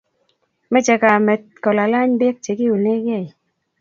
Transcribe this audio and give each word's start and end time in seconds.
meche 0.71 0.95
kamet 1.01 1.43
kolalany 1.63 2.11
beek 2.19 2.37
chekiunegei 2.43 3.27